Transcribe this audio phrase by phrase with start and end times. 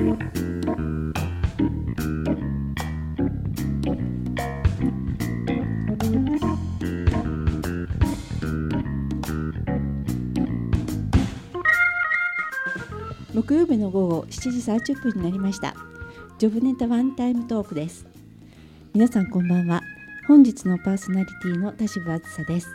[0.00, 0.06] 木
[13.54, 15.74] 曜日の午後7時30分になりました。
[16.38, 18.06] ジョブネタワンタイムトークです。
[18.94, 19.82] 皆さんこんばんは。
[20.26, 22.68] 本日のパーソナリティの田渋あずさです、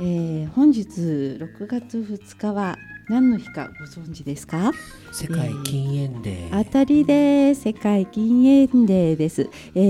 [0.00, 2.76] えー、本日6月2日は
[3.08, 4.72] 何の日かご存知ですか？
[5.12, 9.48] 世界禁煙デー、えー、当たりで世界禁煙デーです。
[9.76, 9.80] え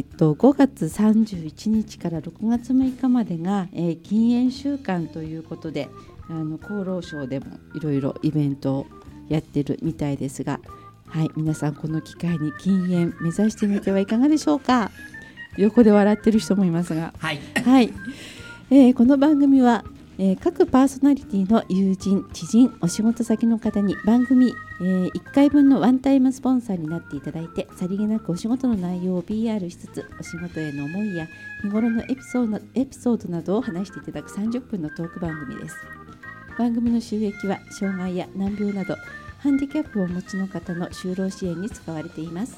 [0.00, 5.88] ー、っと5月31日から6月6日までが、えー、禁煙週間ということで
[6.28, 8.86] あの厚労省でもいろいろイベントを
[9.30, 10.60] やってるみたいですが、
[11.06, 14.90] はい、皆さんこの機会に禁煙目指してみてはいかがでしょうか？
[15.56, 17.90] 横で笑ってる人もいますが、はい、はい、
[18.70, 19.84] えー、この番組は、
[20.18, 31.26] えー、各パーソナリティの友人、知人、お仕事先の方に番組、えー、1回分のワンタイムスポンサーになっていただいて、さりげなくお仕事の内容を PR しつつ、お仕事への思いや
[31.62, 35.76] 日頃のエピソードなどを話していただく30分のトーク番組です。
[36.56, 38.96] 番組の収益は障害や難病など
[39.40, 42.56] ハンディキャップをお持ちの方の就労支援に使われています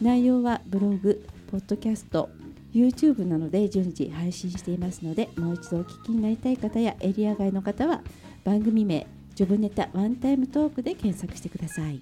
[0.00, 2.30] 内容はブログ、ポッドキャスト、
[2.72, 8.02] YouTube などで順次配信していますのでもう一度お聞きになりたい方やエリア外の方は
[8.44, 12.00] 番組名ジョブネタワンタイムトークで検索してください。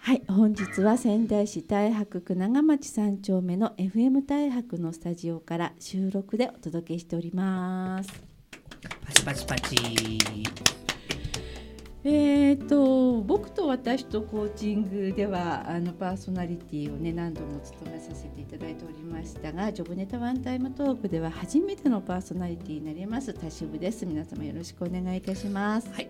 [0.00, 8.10] はい、本日は仙台市太白区長町三丁目の FM 太白のスタジオから収録でお届けしております。
[9.06, 10.81] パチパチパチ。
[12.04, 23.32] えーと僕と私とコーチングではあのパーソナリティをね何度も務めさせていただいておりましたがジョブネタワンタイムトークでは初めてのパーソナリティになります。
[23.32, 24.04] 田渋です。
[24.04, 25.88] 皆様よろしくお願いいたします。
[25.92, 26.08] はい。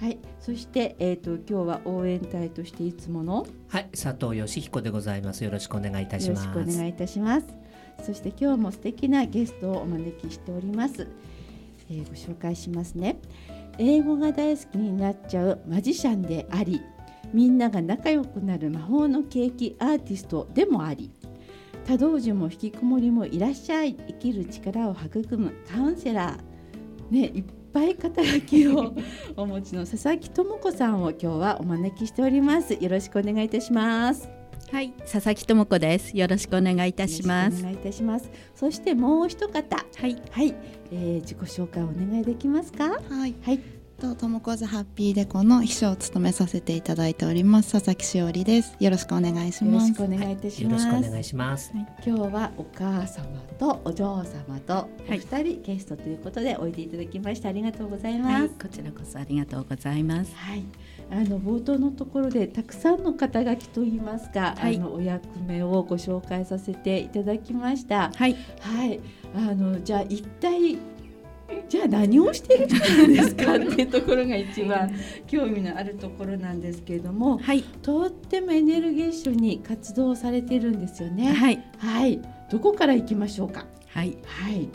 [0.00, 3.88] はい、そしてえっ、ー、と今日は応援隊としていつものはい。
[3.92, 5.44] 佐藤義彦でございます。
[5.44, 6.46] よろしくお願いいたします。
[6.46, 7.60] よろしくお願いいたします。
[8.02, 11.06] そして今日も素敵なゲストをお招きしております、
[11.90, 13.18] えー、ご紹介しますね
[13.80, 16.82] 英語が大好きになっちゃうマジシャンであり
[17.32, 21.10] みんなが仲良くなる魔法のケーキアーティストでもあり
[21.86, 28.94] 多動児も引きこもりもいらっしゃい生きる力を育むカウンセラーねいっぱい肩書きを
[29.36, 32.74] お持ちの佐々木智子さんを今日はお招きしております。
[32.74, 34.39] よろしくお願いいたします。
[34.72, 36.16] はい佐々木智子です。
[36.16, 37.58] よろしくお願いいたします。
[37.60, 38.30] お願いいたします。
[38.54, 39.76] そしてもう一方。
[39.76, 40.22] はい。
[40.30, 40.54] はい、
[40.92, 42.84] えー、自己紹介お願いできますか？
[42.84, 43.60] はい、はい。
[44.00, 48.74] とともこずハッピーデコの秘書を務めさせていただいております佐々木しおりです。
[48.80, 49.88] よろしくお願いします。
[49.90, 53.26] よろしくお願いいたします、はい、よろしくお願いします、はい、今日はお母様
[53.58, 60.34] とお嬢様とお二人ゲストということでおいでいただきましてありがとうございます、はい、こちらこそありがとうございます。
[60.34, 60.64] はい
[61.10, 68.12] あの冒頭のところでたくさんの肩書きといいますか、はい、あのお役目をご紹介させていただきました。
[68.14, 69.00] はい、はい、
[69.34, 70.78] あのじゃあ一体
[71.68, 74.92] じゃあ何をしているんですかっていうところが一番
[75.26, 81.32] 興味のあるところなんですけれども、はい、とってもエネルギッシュに活動されているんですよね。
[81.32, 83.66] はい、はい、どこから行きましょうか？
[83.88, 84.68] はい、はい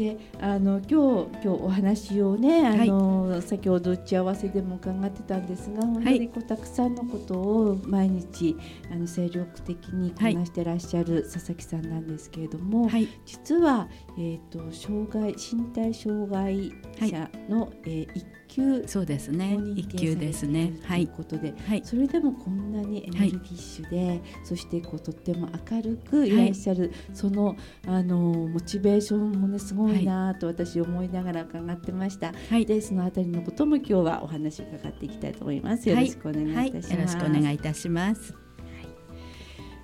[0.00, 8.56] であの今日今日お話をねあの、はい、先ほど打ち合わせでも伺ってたんですが本当にこうたくさんのことを毎日
[8.90, 19.58] あの精力的にこなしてらっしゃる佐々木さんなんですけれども、はい、実は、えーと、障害身体障害者の、はい、えー、一級そうですね。
[19.76, 20.72] 一級ですね。
[20.86, 26.30] ということで、はい、それでもこんなにエネルギッシュで、はい、そしてこうとっても明るくい。
[26.36, 27.56] らっしゃる、はい、その
[27.86, 32.32] あのモチベーションもねすごいなと私思いながら伺ってました。
[32.50, 35.88] でそのあたりのことも今日はお話伺っていきたいと思います。
[35.88, 36.92] よろしくお願いいたします。
[36.92, 38.49] よろしくお願いいたします。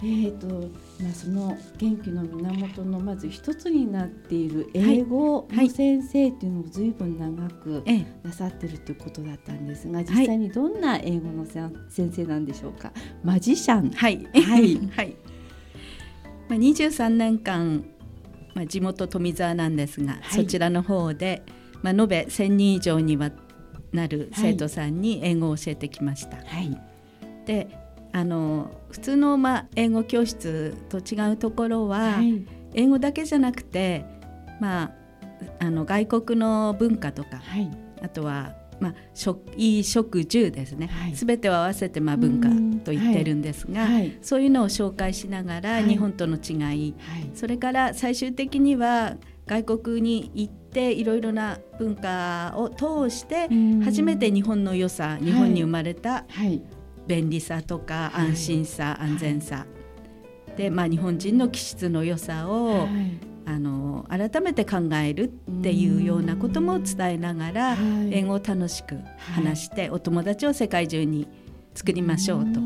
[0.02, 0.46] えーと
[1.02, 7.82] まあ、その元気の源のまず一つになっている英語の先生っていうのをずいぶん長く
[8.22, 12.92] なさってるということだったんですが、実際にどんな英語の先生なんでしょうか？
[13.24, 13.90] マジシャン。
[13.90, 14.76] はい、はい。
[14.94, 15.16] はい。
[16.48, 17.84] まあ、23年間、
[18.54, 21.42] まあ、地元富沢なんですが、はい、そちらの方で、
[21.82, 23.30] まあ、延べ1,000人以上には
[23.92, 26.36] なる生徒さんに英語を教えてきました。
[26.36, 26.78] はい、
[27.46, 27.68] で
[28.12, 34.06] あの普通の、まあ、英語教室と違うところは、はい、英語だけじゃなくて、
[34.58, 34.92] まあ、
[35.58, 37.70] あの外国の文化とか、はい、
[38.00, 42.48] あとは、まあ、食衣食住ですね、す、べ、てを合わせて、まあ、文化
[42.84, 43.86] と言ってるんですが、
[44.22, 46.94] そういうのを紹介しながら、日本との違い、
[47.34, 53.80] それから最終的には外国に行っていろいろな文化を通してうん。
[53.82, 56.62] 初めて日本の良さ日本に生まれたはい
[57.06, 58.26] 便利さとかはい。
[58.28, 59.66] 安心さ、安全さ。
[60.56, 62.88] で、まあ、日本人の気質の良さを、はい。
[63.48, 68.12] あの改めて考えるっていうようなことも伝えながら、はい。
[68.12, 71.28] 英語を楽しく話して、お友達を世界中に
[71.74, 72.60] 作りましょうと。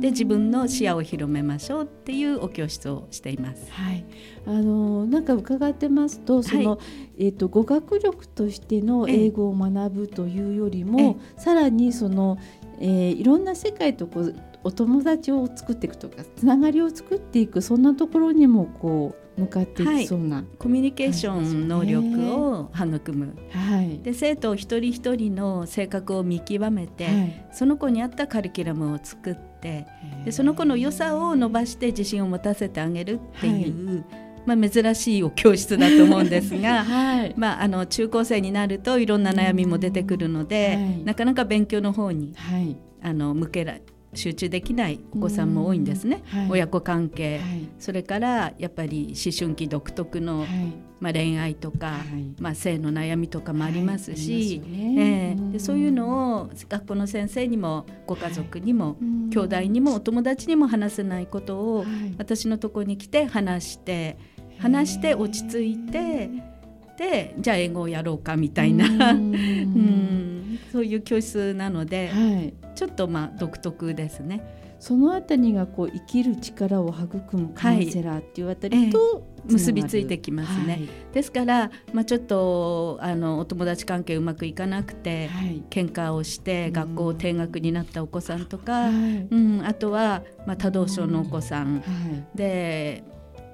[0.00, 3.70] で自分の視野を広めましょうっていうお教室をしています。
[3.72, 4.04] はい、
[4.46, 6.78] あのなんか伺ってますとその、
[7.18, 12.36] えっ、と語学力としての英語を学ぶというよりも、さらにその、
[12.80, 14.34] えーいろんな世界とこう
[14.64, 20.44] お友達を作っていくとかつながりを作っていくそんなところにもこう向かっていきそうな。
[20.58, 23.36] コミュニケーション能力を育む。
[23.50, 23.98] はい。
[23.98, 29.86] で生徒一人一人の性格を見極めて、はいその子に合ったカリキュラムを作って
[30.26, 34.04] でその子の良さを伸ばして自信を持たせてあげるっていう、
[34.46, 36.84] まあ、珍しいお教室だと思うんですが。
[36.86, 37.34] はい。
[37.36, 42.76] まあ、あの中高生になるといろんな悩みも出てくるので、はいなかなか勉強の方にはい。
[43.02, 43.76] あの向けら
[44.14, 46.22] 集中できないお子さんも多いんですね。
[46.26, 47.68] はい親子関係、はい。
[47.78, 50.48] それからやっぱり思春期独特の、はい。
[50.98, 64.16] まあ、恋愛とか、はいまあ、性の悩みとかもありますし、ねええでそういうのを学校の先生にもご家族にも、うん兄弟にもお友達にも話せないことを、はい私のところに来て話して
[64.58, 66.30] 話して落ち着いて
[66.96, 69.32] でじゃあ英語をやろうかみたいな、う うん。
[69.32, 72.54] んそういう教室なので、はい。
[72.74, 74.42] ちょっとまあ独特ですね。
[74.78, 80.72] そのあたりがこう生きる力を育むカウンセラーっていうあたりと、結びついてきますね。
[80.72, 80.88] はい。
[81.12, 85.62] ですから、まあ、ちょっとあのお友達関係うまくいかなくて、はい。
[85.70, 86.72] 喧嘩をしてうん。
[86.72, 89.26] 学校停学になったお子さんとか、はい。
[89.30, 89.62] うん。
[89.64, 91.76] あとは、まあ、多動症のお子さん。
[91.76, 92.36] はい。
[92.36, 93.02] で、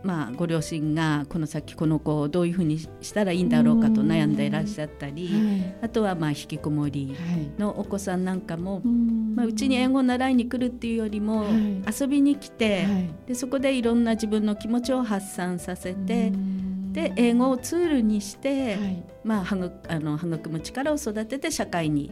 [0.04, 5.74] まあ、ご両親がこの先この子をどういうふうにしたらいいんだろうかと悩んでいらっしゃったり、はい。
[5.82, 7.60] あとはまあ引きこもりはい。
[7.60, 9.34] のお子さんなんかも、うん。
[9.36, 11.82] まあ、うちに英語を習いに来るっていうよりも、はい。
[12.00, 13.10] 遊びに来て、はい。
[13.28, 16.92] でそこでいろんな自分の気持ちを発散させて、うん。
[16.92, 19.04] で英語をツールにして、はい。
[19.24, 22.10] まあ、育あの育む力を育てて社会に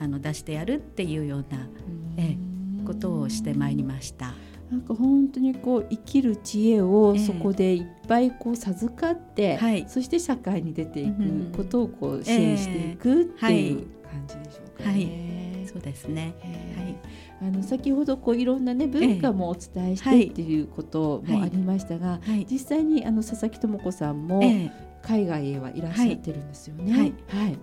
[0.00, 1.68] あの出してやるっていうような
[2.16, 2.36] え
[2.84, 4.34] ことをしてまいりました。
[4.72, 7.24] なんか本当にこう生きる知恵をええ。
[7.24, 9.84] そこでいっぱいこう授かって、はい。
[9.86, 15.66] そして社会に出ていうんくことをこう支援していくっていうはい感じでしょうかね。
[15.70, 16.34] そうですね。
[16.42, 22.46] えーあの先ほどこういろんなね文化もお伝えしはいてっていうこともありましたが、はい。
[22.48, 24.72] 実際にあの佐々木智子さんもええ。
[25.02, 26.92] 海外へはいらっしゃってるんですよね。
[26.92, 27.00] はい。
[27.26, 27.54] はい。
[27.54, 27.58] と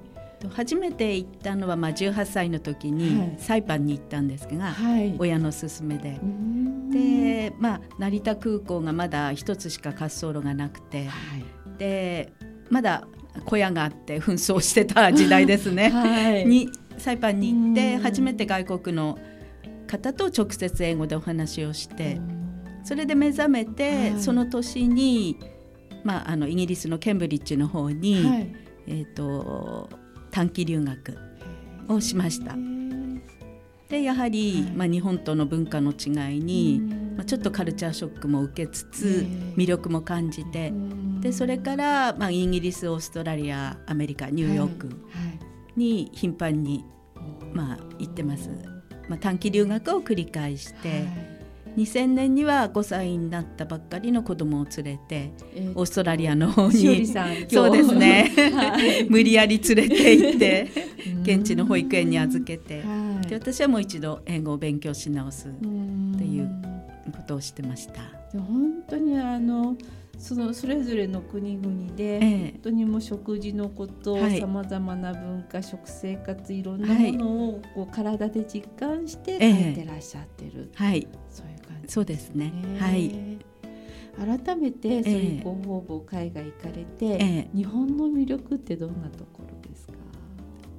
[0.48, 5.16] 初めて行ったのはまあ18歳の時にはいサイパンに行ったんですが、はい。
[5.20, 6.26] 親の勧めでう。
[6.26, 12.32] んで、まあ、成田空港がまだ一つしか滑走路がなくてはいで
[12.70, 13.08] まだ
[13.46, 15.90] 小屋があって紛争してた時代ですね。
[15.92, 16.46] はい。
[16.46, 19.18] にサイパンに行ってうん初めて外国の
[19.88, 22.40] 方と直接英語でお話をしてうん
[22.84, 25.38] それで目覚めて、はいその年に、
[26.04, 28.56] まあ、あのイギリスのケンブリッジの方に、はい
[28.88, 29.90] えー、と
[30.40, 31.18] 短期留学
[31.90, 32.56] をしました。
[33.90, 34.72] でやはり、はい。
[34.72, 37.16] まあ、日本との文化の違いに、うん。
[37.18, 39.28] まあ、ちょっとカルチャーショックも受けつつ
[39.58, 41.20] 魅力も感じてうん。
[41.20, 44.96] でそれから、まあ、イギリスオーストラリアアメリカニューヨークはい
[45.78, 48.50] に頻繁に、はいまあ、行ってます。
[49.10, 51.29] まあ、短期留学を繰り返して、はい
[51.80, 57.08] 2000年には5歳になったばっかりの子供を連れてえーオーストラリアの方に
[57.48, 58.32] そうですね。
[58.54, 59.10] はい。
[59.10, 60.68] 無理やり連れて行って
[61.24, 62.82] 現地の保育園に預けて。
[62.82, 63.28] はい。
[63.28, 66.14] で私はもう一度英語を勉強し直すうん。
[66.16, 66.50] っていう
[67.12, 68.02] ことをしてました。
[68.34, 69.76] で本当にあの
[70.18, 72.38] そのそれぞれの国々で、ええ。
[72.52, 74.40] 本当にもう食事のことはい。
[74.40, 79.64] さまざまな文化食生活いろんなはいものをこう体で実感してええ。
[79.76, 81.44] 書いてらっしゃってる、はい、そ
[81.90, 82.52] そうですね。
[82.52, 83.40] ねはい、
[84.44, 87.50] 改めてそういうええ広報部海外行かれて、ええ。
[87.54, 89.94] 日本の魅力ってどんなところですか、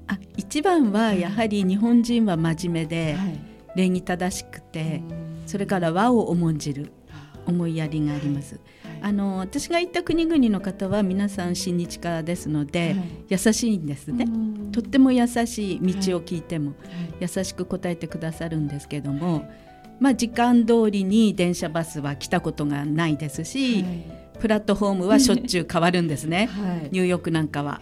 [0.06, 3.40] あ一番はやはり日本人は真面目ではい。
[3.76, 5.42] 礼儀正しくてうん。
[5.46, 8.54] それから和を重んじるあ思いやりがあります。
[8.54, 8.98] はい。
[9.02, 13.02] あの私が行った国々の方は皆さん親日家ですので、はい。
[13.30, 14.26] 優しいんですね。
[14.28, 14.72] うん。
[14.72, 16.74] とっても優しい道を聞いても、は
[17.20, 17.28] い。
[17.32, 19.48] 優しく答えてくださるんですけども、
[20.00, 23.84] まあ、時間通りに電車バスは来たことがないですし、
[24.40, 26.48] プラットフォームはしょっちゅう変わるんですね。
[26.52, 26.88] はい。
[26.90, 27.80] ニューヨークなんかは。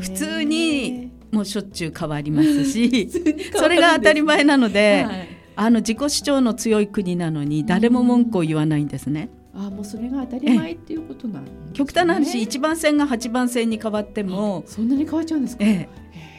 [0.00, 3.08] 普通にもうしょっちゅう変わりますし
[3.54, 5.28] それが当たり前なので、はい。
[5.54, 9.30] あの自己主張の強い国なのに誰も文句を言わないんですね。
[9.54, 15.88] あもうそれが当たり前っていうことなんね、極端な話1番線が8番線に変わっても、そんなに変わっちゃうんですか、ええ、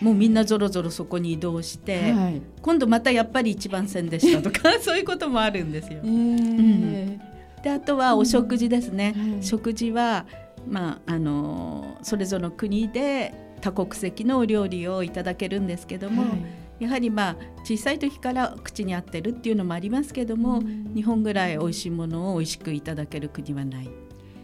[0.04, 2.42] もうみんなぞろぞろそこに移動して、はい。
[2.62, 6.00] 今度またやっぱり1番線でしたとか そういうこともあるんですよ。
[6.04, 6.08] え。
[6.08, 7.20] ー。
[7.64, 9.44] であとはお食事ですね、うんはい。
[9.44, 10.26] 食事は、
[10.68, 16.84] まあ、あのそれぞれの国で多国籍のお料理をいただけるんですけども、はい。
[16.84, 20.92] やはりまあ小さい時から口に合ってるっていうのもありますけども、うん。
[20.94, 23.90] 日本ぐらい美味しいものを美味しくいただける国はない。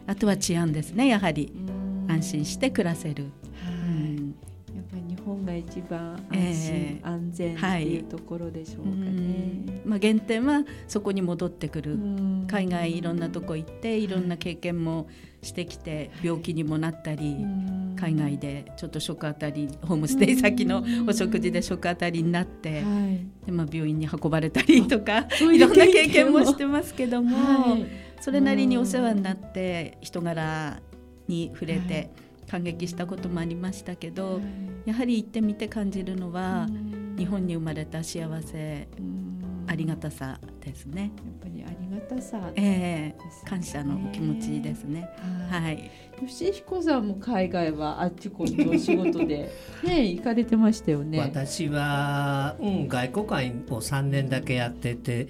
[0.06, 1.52] あとは治安ですねやはり。
[1.54, 1.80] うん。
[2.10, 3.26] 安心して暮らせる、
[5.50, 9.00] が一番安心、ええ安全っていうところでしょうかうね。
[9.10, 9.82] ん。
[9.84, 12.46] まあ、原点はそこに戻ってくる、うん。
[12.48, 15.08] 海外いろんなとこ行っていろんな経験も
[15.42, 17.96] してきて病気にもなったり、うん。
[17.98, 23.46] 海外でちょっと食あたりホームステイ先のお食事で食あたりになって、はい。
[23.46, 27.86] でまあ、病院に運ばれたりとかいろんな経経験もしてますけども、はい。
[28.20, 30.80] それなりにお世話になって人柄
[31.26, 32.10] に触れはて
[32.50, 34.42] 感激したこともありましたけど、はい。
[34.86, 38.88] やはり行ってみて感じるのは、うん日本に生まれた幸せ。
[38.98, 39.66] うん。
[39.66, 41.02] ありがたさですね。
[41.02, 41.10] やっ
[41.42, 43.50] ぱりありがたさええですね。
[43.50, 45.06] 感謝の気持ちですね。
[45.50, 45.62] はい。
[45.62, 45.90] はい、
[46.26, 49.50] 吉彦さんも海外はあっちこっちお仕事で
[49.84, 51.20] ね行かれてましたよね。
[51.20, 55.28] 私は、うん、外交官を3年だけやってて、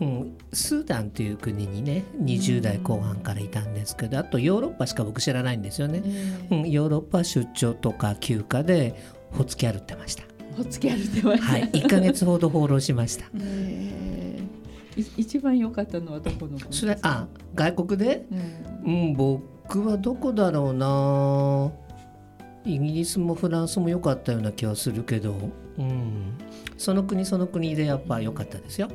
[0.00, 6.02] うん、スーダンという国にね20代後半からいたんですけどあとヨーロッパしか僕知らないんですよね、
[6.50, 8.94] えうん、ヨーロッパ出張とか休暇で
[9.32, 11.46] ホツキ歩ってましたえお付き合いしてました。
[11.46, 11.70] はい。
[11.70, 13.26] 1ヶ月ほど放浪しました。
[13.40, 14.40] え
[14.96, 18.26] えい一番良かったのはどこの国それあ外国で？
[18.84, 21.72] うんうん僕はどこだろうな。
[22.64, 25.34] イギリスもフランスも良かったような気はするけど、
[25.78, 26.34] うん、
[26.78, 28.88] その国その国でやっぱ良かったですよ。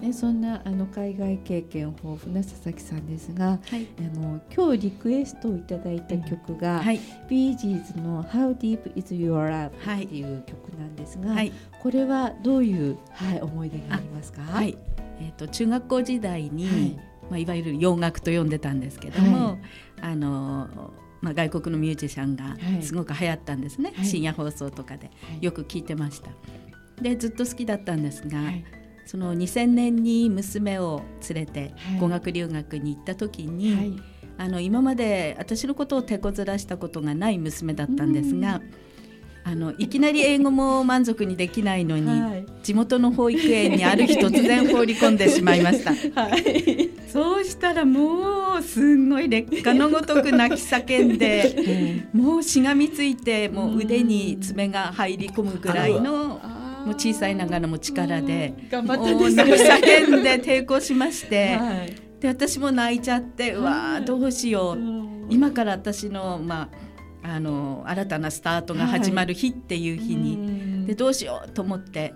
[0.00, 3.86] ね、そんなあの海外経験豊富な佐々木さんですが、はい。
[3.98, 10.04] あの今日リクエストをいただいた曲が、はい、ビージーズの How Deep Is Your Love はい。
[10.04, 11.52] っていう曲なんですが、はい、
[11.82, 14.42] これはどういう、はい、思い出がありますか？
[14.42, 14.76] はい、
[15.20, 17.00] えっ、と中学校時代に、はい。
[17.30, 19.58] まあいわゆる洋楽と呼んでたんですけども、はい。
[20.00, 22.82] あのまあ外国のミュージシャンがはい。
[22.82, 24.06] すごく流行ったんですね、はい。
[24.06, 25.44] 深夜放送とかではい。
[25.44, 26.30] よく聞いてました。
[27.02, 28.64] でずっと好きだったんですが、はい
[29.04, 31.98] その2000年に娘を連れてはい。
[31.98, 34.02] 語学留学に行った時に、はい。
[34.38, 38.62] あの今まで私のことを手こずらしたことがない娘だったんですが、
[39.44, 42.46] あのいきなり英語も満足にできないのに、はい。
[42.62, 45.92] 地元の保育園にある日突然放り込んでしまいました。
[46.20, 46.90] はい。
[47.10, 56.40] そうしたらもうすんごい劣化のごとく泣き叫んで もうしがみついてもう腕に爪が入り込むぐらいの
[56.84, 60.06] もう小さいながらも力で頑張ったもうんです泣きね。
[60.06, 61.94] 叫んで抵抗しましてはい。
[62.20, 64.76] で私も泣いちゃってうわどうしよう。
[64.76, 65.26] うん。
[65.30, 66.90] 今から私のまあ
[67.22, 72.14] あの新たなスタートが始まる日っていう日に、にでどうしようと思って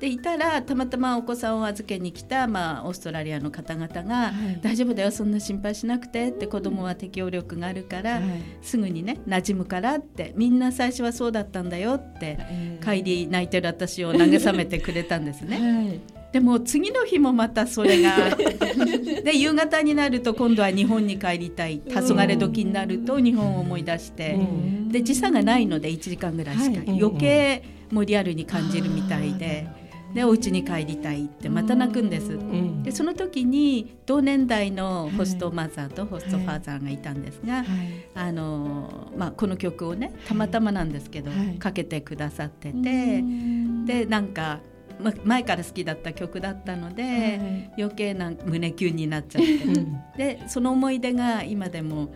[0.00, 8.22] でいたらたまたまお子さんを預けに来た、まあ、オーストラリアの方々がはい「大丈夫だよそんな心配しなくて」って子供は適応力があるから、はい。
[8.62, 12.96] すぐにね馴染むからってみんな最初はそうだったんだよってえー。
[12.96, 15.58] 帰り泣いてる私を慰めてくれたんですね。
[15.60, 16.00] はい。
[16.32, 18.36] でも次の日もまたそれが
[19.24, 24.34] で夕方になると今度は日本に帰りたい黄昏時になると日本を思い出して。
[24.34, 24.88] うん。
[24.88, 26.98] で時差がないので1時間ぐらいしか、はい。
[26.98, 29.66] 余計もうリアルに感じるみたいで
[30.14, 32.32] でお家に帰りたいってまた泣くんです。
[32.32, 32.82] うん。
[32.82, 37.66] でその時に同年代のホストマザーとホストファーザーがいたんですが、はい。
[38.14, 41.58] あのまあ、この曲をねたまたまなんですけど、はい。
[41.58, 43.86] かけてくださってて、うん。
[43.86, 44.60] でなんか、
[45.00, 49.52] ま、前から好きだった曲だったので、はい余計な胸キュンになっちゃって。
[49.64, 50.02] うん。
[50.16, 52.10] でその思い出が今でもはい。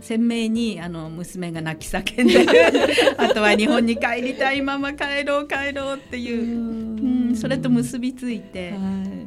[0.00, 2.46] 鮮明にあの娘が泣き叫んで
[3.18, 8.76] あとは日本に帰りたいママ帰ろう帰ろうっていう、うん、それと結びついて、は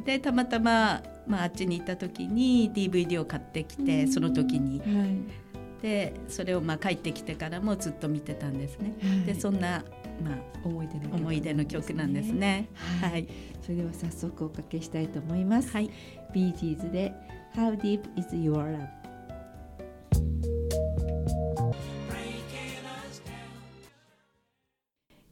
[0.04, 4.78] でたまたま、まあ、あっちに行った時に DVD を買ってきてその時に。
[4.80, 5.44] はい。
[5.82, 8.94] でそれをまあ帰ってきてからもずっと見てたんですね。
[9.26, 9.84] でそんな、
[10.24, 11.16] まあ、思い出の曲。
[11.16, 12.68] 思い出の曲なんですね。
[13.02, 13.24] ははい。
[13.24, 13.28] い、
[13.60, 15.70] それでは早速おかけしたいと思います。
[15.72, 15.90] はい、
[16.32, 17.12] ビージーズで
[17.54, 19.04] How Deep Is Your Love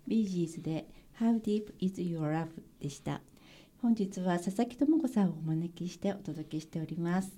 [0.07, 0.87] ビージーズで
[1.21, 2.49] How Deep Is Your Love?
[2.81, 3.21] でした。
[3.81, 7.31] 本日は佐々木智子さんをお招きしてお届けしております。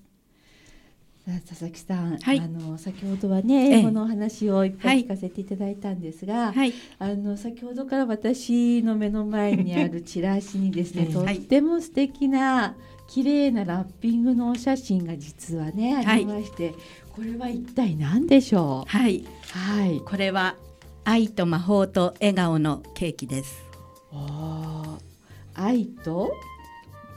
[1.27, 12.77] さあ佐々木さん、はいあの先ほどはねええ英語のお話をいっぱはいい聞かせていただいたんですが、はいあの先ほどから私の目の前にあるチラシにですね、う んとっても素敵な
[13.09, 16.75] 綺麗なラッピングのお写真が実はねありまして、
[17.11, 19.25] これは一体何でしょはい、う。
[19.51, 20.01] はい。
[20.05, 20.57] これは
[21.05, 23.64] 愛と魔法と笑顔のケーキです。
[25.55, 26.33] 愛と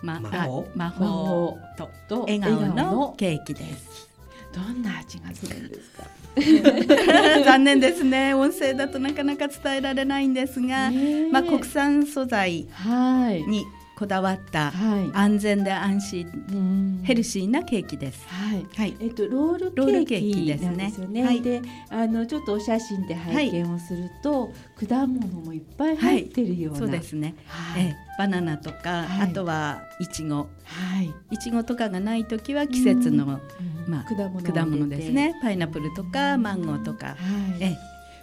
[0.02, 4.08] ま魔魔魔法法とと笑顔ののケーキです。
[4.54, 6.04] どんな味がするんですか？
[7.46, 8.34] 残念ですね。
[8.34, 10.92] 音声だとなかなか伝えられないんですが、
[11.32, 13.42] まあ国産素材はい。
[13.44, 13.66] に
[13.98, 15.10] こだわったはい。
[15.18, 18.28] 安全で安心うんヘルシーなケーキです。
[18.28, 18.68] はい。
[18.76, 18.96] はい。
[19.00, 21.24] えっとロールケローキですねすよね。
[21.26, 24.54] はいで、あのちょっとお写真で拝見をすると、
[24.88, 26.80] 果物もいっぱい入ってるような。
[26.80, 27.34] そうですね。
[27.48, 27.86] はい。
[27.86, 31.12] ええ、バナナとか、はいあとはイチゴ、はい。
[31.32, 35.12] イチゴとかがない時は季節のうんまあ果物果物です。
[35.12, 35.34] ね。
[35.42, 37.18] パイナップルとかマンゴーとか、はい。
[37.62, 37.78] ええ、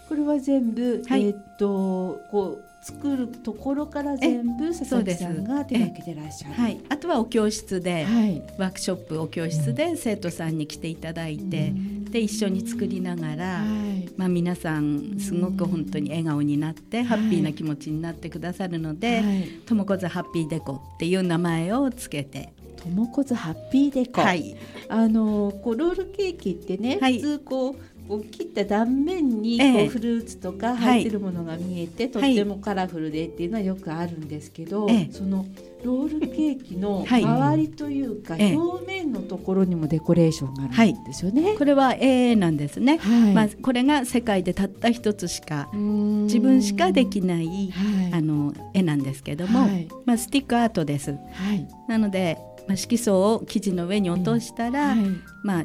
[0.09, 6.55] これは全部、はいえっとこう作るところから全部佐々木さんが手掛けてらっしゃる。
[6.55, 6.79] はい。
[6.91, 8.43] あとはお教室で、はい。
[8.59, 11.73] ワークショップお教室で生徒さんに来ていただいて、
[12.11, 14.13] で一緒に作りながら、はい。
[14.19, 19.49] まあ皆さんすごく本当に笑顔になって、ハッピーな気持ちになってくださるので、はい。
[19.65, 24.21] ともこずハッピーデコっていう名前をつけて、ともこずハッピーデコ。
[24.21, 24.57] はい。
[24.89, 27.77] あのこうロールケーキってね、はい普通こう
[28.09, 35.13] こう切った断面にこう、ええフルーツとか入ってるものが見えて、とってもカラフルでっていうのはよくあるんですけど、ええ。
[35.13, 35.47] その
[35.83, 37.25] ロールケーキの はい。
[37.25, 38.57] 周りというか、ええ。
[38.57, 41.55] 表面のところにもデコレーションがあるんですよね。
[41.57, 42.99] これは AA なんですね。
[42.99, 43.33] はい。
[43.33, 48.13] まあこれが世界でたった一つしか自自分しかできないはい。
[48.13, 49.89] あの絵なんですけども、はい。
[50.05, 51.13] まあスティックアートです。
[51.13, 51.67] はい。
[51.89, 54.99] なので、まあ、色素を生地の上に落としたら、はい。
[55.43, 55.65] まあ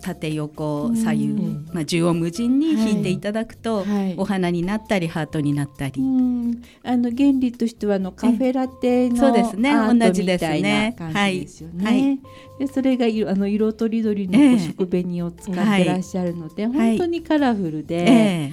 [0.00, 1.66] 縦横左右、うん。
[1.72, 4.14] まあ、縦横無尽に引いていただくと、はい。
[4.16, 6.62] お花になったりハートになったり、うん。
[6.82, 9.72] あの原理としてはあのカフェラテのそうですね。
[9.72, 10.94] 同じですね。
[10.98, 11.84] 感じですよね。
[11.84, 12.10] はい。
[12.10, 12.16] は
[12.60, 16.72] でそれがいあの色とりどりの食紅を使ってらっしゃるので、はい。
[16.72, 18.06] 本当にカラフルでえ
[18.50, 18.52] え。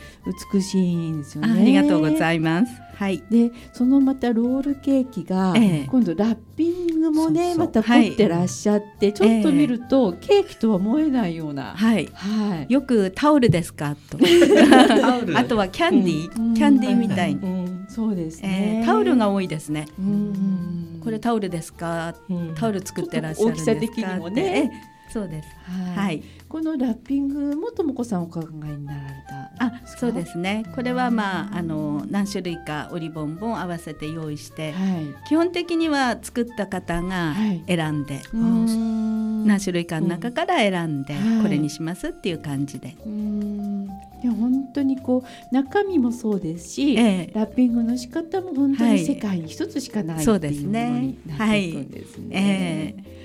[0.53, 1.49] 美しいんですよね。
[1.49, 2.86] あありがとうございます。
[2.97, 5.87] はい、でそのまたロールケーキが、ええ。
[5.87, 7.59] 今度ラッピングもねそうそう。
[7.59, 11.75] また凝ってらっしゃって、ちょっと見ると、ケーキとは思えないような。
[11.75, 12.73] はい、はい。
[12.73, 13.95] よくタオルですか？
[14.09, 14.17] と。
[15.37, 16.53] あとはキャンディー、うん。
[16.55, 17.85] キャンディーみたいに、うん。
[17.87, 18.81] そうですえね。
[18.83, 19.85] ータオルが多いですね。
[19.99, 20.99] うん。
[21.03, 22.15] これタオルですか？
[22.29, 22.55] うん。
[22.55, 23.71] タオル作ってらっしゃるんですか？
[23.73, 24.71] 大きさ的にもね
[25.09, 25.49] そうです。
[25.95, 26.17] ははい。
[26.17, 26.23] い。
[26.49, 29.13] このラッピングもともこさんお考えになられ
[29.57, 30.63] たあ、そうですね。
[30.75, 35.27] これはまああの何種類か折りボンボン合わせて用意して、はい。
[35.27, 37.63] 基本的には作った方がはい。
[37.67, 39.45] 選んで、うーん。
[39.47, 41.41] 何種類かの中から選んで、はい。
[41.43, 42.95] これにしますっていう感じで。
[43.05, 43.87] うーん。
[44.23, 47.31] いや本当にこう中身もそうですし、ええ。
[47.35, 48.93] ラッピングの仕方も本当はい。
[48.95, 52.27] に世界に一つしかないってそうですいうものねになっていくんですね。
[52.31, 53.17] ええ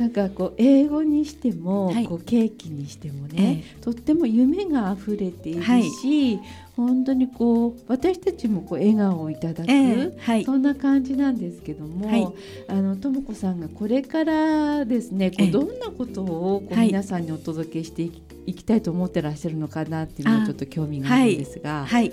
[0.00, 2.06] なんかこう英語にしても、はい。
[2.06, 6.40] こうケーキにしてもね、とっても夢が溢れているし、はい。
[6.74, 12.26] 本当にこう私たちもこう笑顔をいただく、そんな感じなんですけども、はい。
[12.68, 15.44] あのともこさんがこれからですね、こえ。
[15.44, 18.02] えうどんなことをこうはい皆さんにお届けして
[18.46, 22.10] いき,、たいと思ってらっしゃるのかなっていうのあがちょっと興味があるんですが、はい。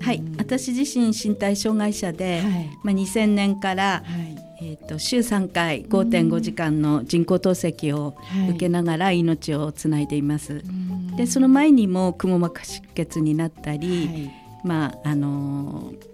[0.00, 0.34] はい、うん。
[0.38, 2.70] 私自身身体障害者で、はい。
[2.82, 8.50] まあ2000年からはいえー、と週3回5.5時間の人工透析をはい。
[8.50, 10.54] 受けながら命をつないでいます。
[10.54, 11.16] うん。
[11.16, 14.32] でその前にもくも膜下出血になったり、はい。
[14.64, 16.10] まああのー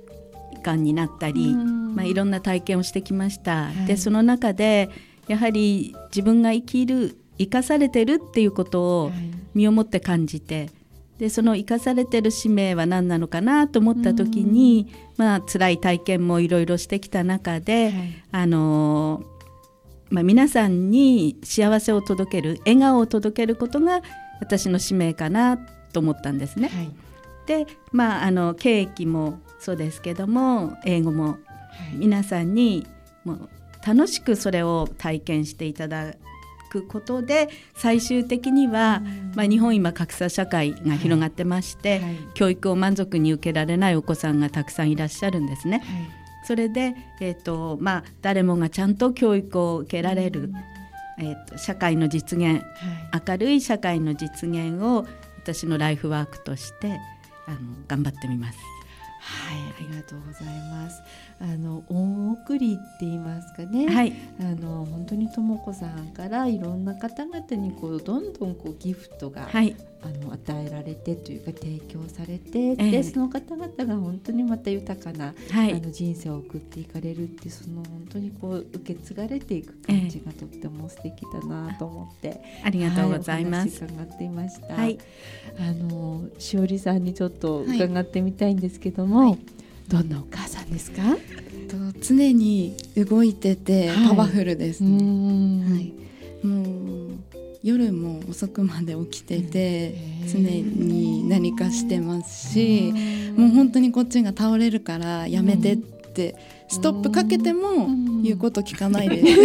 [0.62, 1.94] がんになったり、うん。
[1.94, 3.66] まあ、いろんな体験をしてきました。
[3.66, 3.86] はい。
[3.86, 4.90] でその中で
[5.28, 9.30] やはり自分が生きる生かされてるっていうことをはい。
[9.54, 10.68] 身をもって感じて
[11.18, 18.22] でその生かされてる使命は何なのかなと思った時に、まあ辛い体験もいろいろしてきた中で、はい。
[18.32, 19.36] あのー
[20.10, 24.02] まあ、皆さんに幸せを届ける笑顔を届けることが
[24.40, 25.58] 私の使命かな
[25.92, 26.68] と思ったんですね。
[26.68, 26.90] はい。
[27.46, 31.30] で、まあ、あのケーキもそうですけども英語も。
[31.30, 31.38] は
[31.92, 31.96] い。
[31.96, 32.86] 皆さんに
[33.24, 33.48] もう
[33.86, 36.14] 楽しくそれを体験していただ
[36.82, 39.02] くことで最終的には、
[39.34, 45.78] まあ、日本今格差社会が広がってまして、はい教育を満足に受けられないお子さんがたくさんいらっしゃるんですね。
[45.78, 45.86] はい
[46.46, 50.52] それで、えーとまあ、誰もがちゃんと教育を受けられる、
[51.18, 55.06] えーと社会の実現はい明るい社会の実現を
[55.38, 57.00] 私のライフワークとして
[57.46, 57.58] あの
[57.88, 58.58] 頑張ってみます。
[59.26, 61.02] はい、ありがとうございます。
[61.38, 63.88] あの恩送りって言いますかね。
[63.88, 72.90] はい、あの本当にとも子さんからいろんな方々にこうどんどんこうギフトが、はい、あの与えられてというか提供されて、ええ。
[72.90, 83.84] でその方々が本当にまた豊かな、はい、あの人生を送っていかれるってその本当にこう受け継がれていく感じがとっても素敵だなと思って、ありがとうございます。
[83.84, 84.74] 伺っていました。
[84.74, 84.98] はい、
[85.58, 89.38] あのしおりさんにちょっと伺ってみたいんですけども、はい
[89.88, 91.02] どんなお母さんですか？
[91.68, 94.08] と常に動いててはい。
[94.08, 94.96] パワフルですうね。
[95.02, 95.60] ん。
[95.72, 95.92] はい、
[96.46, 97.18] もう
[97.62, 102.92] 夜も遅くまで起きててへー常に何かしてますし、
[103.36, 106.36] もう本当にこっちが倒れるからやめてって
[106.68, 108.22] ストップかけてもん。
[108.22, 109.22] 言うこと聞かないで。
[109.26, 109.40] す。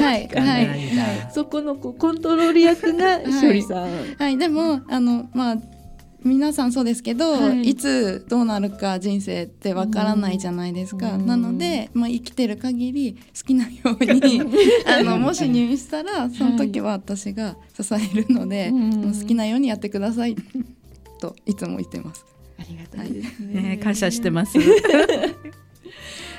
[0.00, 0.66] はいがはい。
[0.66, 0.78] ない。
[1.32, 3.32] そこのこうコントロール役がい。
[3.32, 3.88] しおりさん。
[4.18, 5.56] はい、でもあのまあ
[6.24, 7.62] 皆さんそうですけど、はい。
[7.62, 11.26] い、つどうなるか人生ってわからないじゃないですか、うん。
[11.26, 14.42] なので、まあ、生きてる限り好きなように
[14.86, 18.90] あのもし入院したらその時は私が支えるので、うん。
[19.02, 20.36] もう好きなようにやってください。
[21.20, 22.24] といつも言ってます。
[22.58, 23.62] ありがたいですね。
[23.62, 24.58] ね、感謝してます。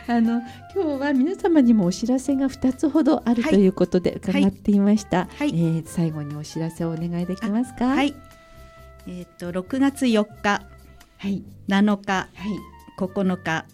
[0.05, 0.41] あの
[0.75, 5.29] 今日は皆様にもお知らせが2つほどあるはいということで伺っていました。
[5.37, 5.49] はい。
[5.49, 7.85] えー最後にお知らせをお願いできますか？
[7.87, 8.13] はい、
[9.07, 10.65] えっ、と6月4日、
[11.17, 11.43] はい。
[11.67, 12.29] 7日、はい。
[12.97, 13.65] 9日。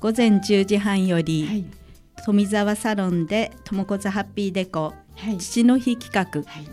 [0.00, 1.64] 午前10時半より、はい。
[2.24, 3.52] 富沢サロンで。
[3.64, 4.94] ともこざハッピーデコ。
[5.16, 5.38] はい。
[5.38, 6.42] 父の日企画。
[6.50, 6.68] はい。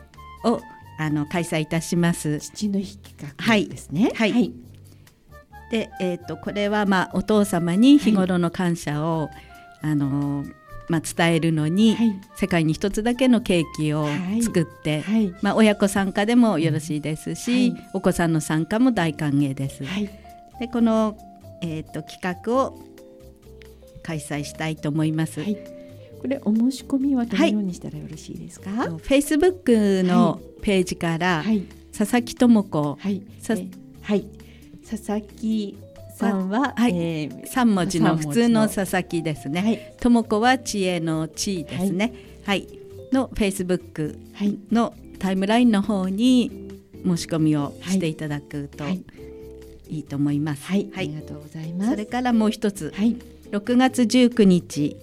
[0.50, 0.62] を
[1.00, 2.40] あの開催いたします。
[2.40, 3.68] 父の日企画はい。
[3.68, 4.12] ですね。
[4.16, 4.32] はい。
[4.32, 4.54] はい。
[5.72, 9.30] で、えー、とこれは、まあ、お父様に日頃の感謝を、
[9.82, 10.57] あのー
[10.90, 12.20] まあ、伝えるのに、はい。
[12.36, 14.42] 世界に一つだけのケーキをはい。
[14.42, 15.34] 作って、はい。
[15.42, 17.90] まあ、親子参加でもよろしいですし、はい。
[17.94, 19.84] お子さんの参加も大歓迎です。
[19.84, 20.10] はい。
[20.60, 21.18] でこの、
[21.62, 22.80] えー、と企画を
[24.02, 25.42] 開催したいと思います。
[25.42, 25.58] はい。
[26.20, 28.72] これお申し込みはどのようにしたらよろしいですか？
[28.72, 31.64] フェイスブックのページから、はい。
[31.96, 32.98] 佐々木智子。
[33.00, 33.22] はい。
[34.02, 34.28] はい。
[34.90, 35.78] 佐々木
[36.18, 36.92] さんははい。
[36.96, 38.34] えー3文字の三文字の。
[38.34, 39.62] 普通の佐々木ですね。
[39.62, 39.94] はい。
[40.00, 42.14] 智子は知恵の知ですね。
[42.46, 42.68] はい、
[43.12, 44.58] のフェイスブックはい。
[44.72, 46.70] のタイムラインの方に
[47.06, 49.04] 申し込みをしていただくとはい。
[49.90, 50.66] いいと思います。
[50.66, 51.06] はい、はい。
[51.06, 51.92] ありがとうございます。
[51.92, 53.16] それからもう一つ、はい。
[53.52, 54.98] 6月19日。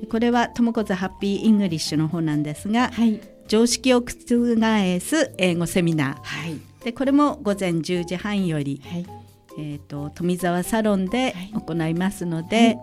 [0.00, 3.20] でこれは Tomoko's Happy English の方なんですが、はい。
[3.48, 6.22] 常識を覆す英語セミナー。
[6.22, 6.60] はい。
[6.84, 9.19] でこれも午前10時半より、はい
[9.58, 11.52] えー、と富沢サロンではい。
[11.52, 12.78] 行いますので、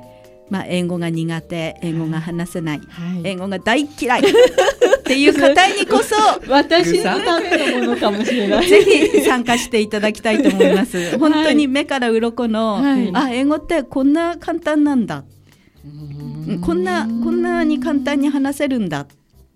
[0.49, 3.21] まあ、英語が苦手英語が話せない、はい。
[3.23, 4.21] 英語が大嫌い
[4.99, 6.15] っていう方にこそ
[6.49, 8.67] 私のためのものかもしれない。
[8.67, 11.17] ぜひ参加していただきたいと思います。
[11.17, 13.09] 本当に目から鱗の、はい。
[13.13, 15.23] あ英語ってこんな簡単なんだ、
[16.47, 16.61] うん。
[16.61, 19.01] こんなこんなに簡単に話せるんだ。
[19.01, 19.07] っ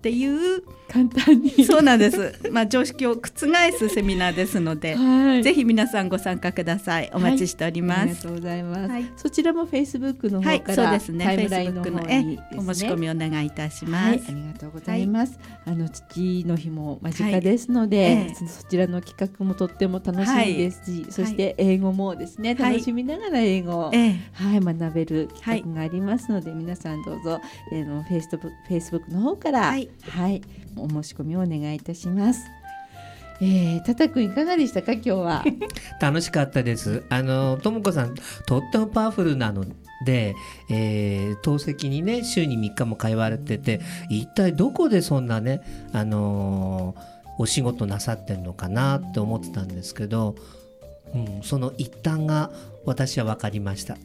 [0.01, 1.63] ていう簡単に。
[1.63, 2.39] そうなんです。
[2.51, 5.43] まあ常識を覆すセミナーですので、はい。
[5.43, 7.09] ぜひ皆さんご参加ください。
[7.13, 8.01] お待ちしております。
[8.01, 8.91] ありがとうございます。
[8.91, 11.25] はいそちらもフェイスブックのはい、方からそうですね。
[11.25, 14.05] タイムラインの方にお申し込みお願いいたします。
[14.07, 15.39] はい、ありがとうございます。
[15.65, 27.39] あの父の日も間近はいですので、ええそそちらの企画もとっても楽しみですし、そして英語もですね、はい楽しみながら英語を、ええはい、学べる企画がありますので、皆さんどうぞ、
[27.71, 30.41] えー、のフェイスブックフェイスブックの方から、はいはい、
[30.75, 32.43] お申し込みをお願いいたします。
[33.41, 35.43] えー、たたくんいかがでしたか今日は？
[35.99, 37.03] 楽しかったです。
[37.09, 39.65] あのともこさんとってもパワフルなの
[40.05, 40.35] で、
[40.69, 50.35] えー、透析にね週に3日も通われてて一体どこでそんなねあのーお仕事なさってるのかなって思ってたんですけど、
[51.15, 52.51] うん、その一端が
[52.85, 53.97] 私は分かりました。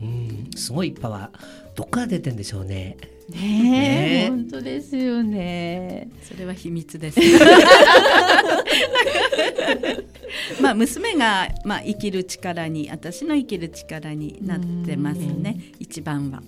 [0.00, 1.38] うん、すごいパワー
[1.74, 2.96] どっから出てんでしょうね。
[3.28, 6.08] ねねえ本当ですよね。
[6.22, 7.20] それは秘密です。
[10.60, 15.72] まあ娘がまあ生きる力に私の生きる力になってますね。
[15.78, 16.38] 一番は。
[16.38, 16.44] はい。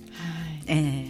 [0.69, 1.05] え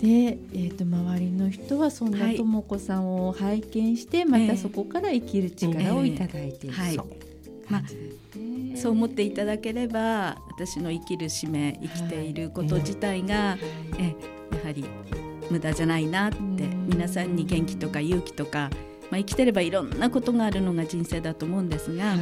[0.00, 13.56] で、えー、と周りの人はそんはないとも子さんを拝見して、またそこから生きる力をいただいている、はいまあ感じですねえそう思っていただければ私の生きる使命生きていること自体が、
[13.98, 14.14] え
[14.56, 14.84] やはり
[15.50, 16.86] 無駄じゃないなってうん。
[16.88, 18.70] 皆さんに元気とか勇気とか、
[19.10, 22.18] まあ、生きてればいろんなことがあるのが人生だと思うんですが、はい。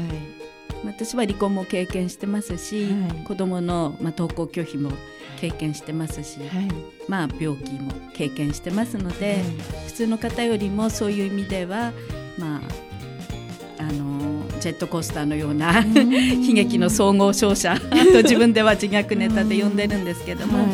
[0.85, 3.25] 私は離婚も経験してますし、はい。
[3.25, 4.93] 子どもの、まあ、登校拒否も
[5.41, 6.69] 経験してますし、はい。
[7.09, 9.43] まあ、病気も経験してますので、はい。
[9.87, 11.93] 普通の方よりもそういう意味では、
[12.39, 12.61] まあ、
[13.79, 14.08] あの
[14.59, 17.77] ジェットコースターのような悲劇の総合商社。
[18.13, 20.69] と自分では自虐ネタで呼んでるんですけども、はい。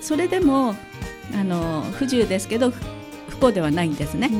[0.00, 0.74] それでも
[1.34, 2.76] あの不自由ですけど不
[3.30, 4.30] 不幸ではないんですね。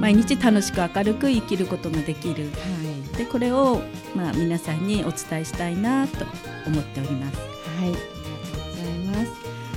[0.00, 2.34] 毎日楽しく明るく生きることができる。
[2.34, 2.38] は
[3.14, 3.16] い。
[3.18, 3.82] でこれを、
[4.16, 6.24] まあ、皆さんにお伝えしたいなと
[6.66, 7.38] 思っております。
[7.38, 8.06] はい、ありがと
[8.58, 9.32] うございます。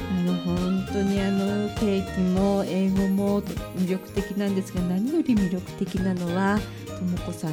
[0.09, 7.51] あの本当にあのケーキも英語もと魅力的なんですが、何より魅力的なのはともこさん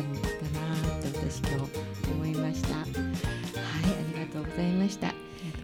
[4.83, 5.15] ました。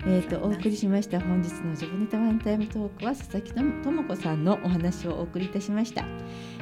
[0.06, 6.04] えー、とお送りしました本日のジョブネタワンタイムトークは佐々木とも子さんのお話をお送りいたしました。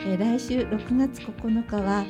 [0.00, 2.04] えー来週6月9日は、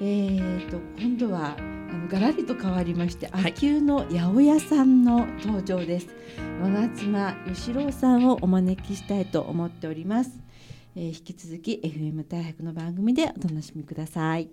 [0.00, 1.62] えー、と今度はあ
[1.96, 6.08] のガラリと変わりまして、はい秋保の八百屋さんの登場です。
[6.60, 10.30] 我妻吉郎さんをお招きしたいと思っております。
[10.94, 14.50] えー引き続き FM 大白の番組でお楽しみください。